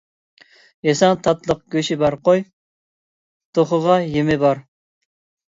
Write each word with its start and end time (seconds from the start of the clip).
يېسەڭ 0.87 1.13
تاتلىق 1.27 1.61
«گۆشى»بار، 1.75 2.17
قوي، 2.31 2.41
توخۇغا 3.59 4.01
«يېمى» 4.17 4.41
بار. 4.47 4.65